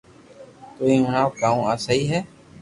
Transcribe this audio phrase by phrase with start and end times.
[0.75, 2.19] تو ھي ھڻاو ڪاو آ سھي ھي